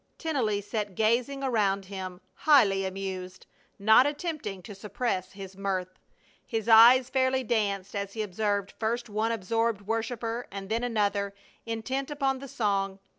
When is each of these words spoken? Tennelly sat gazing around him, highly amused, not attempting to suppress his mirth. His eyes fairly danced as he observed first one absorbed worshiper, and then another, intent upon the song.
Tennelly 0.17 0.61
sat 0.61 0.95
gazing 0.95 1.43
around 1.43 1.85
him, 1.85 2.21
highly 2.33 2.85
amused, 2.87 3.45
not 3.77 4.07
attempting 4.07 4.63
to 4.63 4.73
suppress 4.73 5.33
his 5.33 5.55
mirth. 5.55 5.99
His 6.43 6.67
eyes 6.67 7.07
fairly 7.11 7.43
danced 7.43 7.95
as 7.95 8.13
he 8.13 8.23
observed 8.23 8.73
first 8.79 9.09
one 9.09 9.31
absorbed 9.31 9.81
worshiper, 9.81 10.47
and 10.51 10.69
then 10.69 10.83
another, 10.83 11.35
intent 11.67 12.09
upon 12.09 12.39
the 12.39 12.47
song. 12.47 12.97